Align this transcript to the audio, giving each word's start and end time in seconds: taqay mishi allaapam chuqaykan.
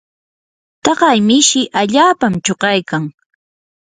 taqay 0.83 1.17
mishi 1.27 1.61
allaapam 1.81 2.33
chuqaykan. 2.45 3.03